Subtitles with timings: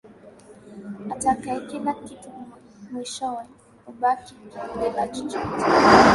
[1.13, 2.29] Atakaye kila kitu
[2.91, 3.43] mwishowe
[3.85, 4.33] hubaki
[4.83, 5.65] bila chochote.